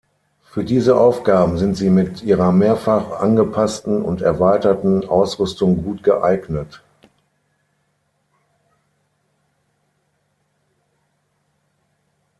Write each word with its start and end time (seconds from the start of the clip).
Für 0.45 0.63
diese 0.63 0.97
Aufgaben 0.99 1.59
sind 1.59 1.75
sie 1.75 1.91
mit 1.91 2.23
ihrer 2.23 2.51
mehrfach 2.51 3.19
angepassten 3.19 4.01
und 4.01 4.21
erweiterten 4.23 5.07
Ausrüstung 5.07 5.83
gut 5.83 6.01
geeignet. 6.01 6.81